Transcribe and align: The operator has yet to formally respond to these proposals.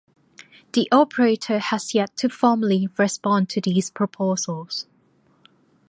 The 0.73 0.89
operator 0.91 1.59
has 1.59 1.93
yet 1.93 2.17
to 2.17 2.27
formally 2.29 2.89
respond 2.97 3.49
to 3.49 3.61
these 3.61 3.91
proposals. 3.91 4.87